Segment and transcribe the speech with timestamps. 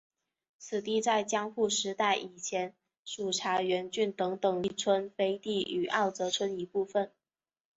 [0.57, 2.73] 此地在江户时代以前
[3.05, 7.11] 属荏原郡等等力村飞地与奥泽村一部分。